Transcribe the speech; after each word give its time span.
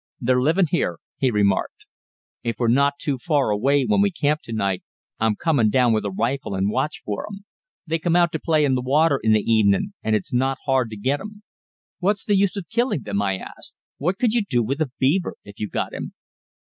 "They're 0.19 0.41
livin' 0.41 0.65
here," 0.71 0.97
he 1.19 1.29
remarked. 1.29 1.85
"If 2.41 2.55
we're 2.57 2.69
not 2.69 2.97
too 2.99 3.19
far 3.19 3.51
away 3.51 3.85
when 3.85 4.01
we 4.01 4.09
camp 4.09 4.41
to 4.45 4.51
night, 4.51 4.81
I'm 5.19 5.35
comin' 5.35 5.69
down 5.69 5.93
with 5.93 6.05
a 6.05 6.09
rifle 6.09 6.55
and 6.55 6.71
watch 6.71 7.03
for 7.05 7.27
'em. 7.27 7.45
They 7.85 7.99
come 7.99 8.15
out 8.15 8.31
to 8.31 8.39
play 8.39 8.65
in 8.65 8.73
the 8.73 8.81
water 8.81 9.19
in 9.21 9.33
the 9.33 9.41
evenin' 9.43 9.93
and 10.01 10.15
it's 10.15 10.33
not 10.33 10.57
hard 10.65 10.89
to 10.89 10.97
get 10.97 11.19
'em." 11.21 11.43
"What's 11.99 12.25
the 12.25 12.35
use 12.35 12.55
of 12.57 12.67
killing 12.67 13.03
them?" 13.03 13.21
I 13.21 13.37
asked. 13.37 13.75
"What 13.99 14.17
could 14.17 14.33
you 14.33 14.41
do 14.41 14.63
with 14.63 14.81
a 14.81 14.89
beaver 14.97 15.35
if 15.43 15.59
you 15.59 15.69
got 15.69 15.93
him?" 15.93 16.15